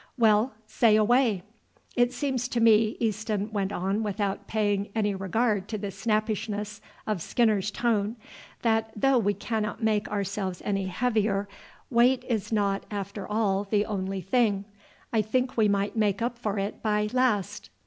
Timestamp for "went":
3.51-3.71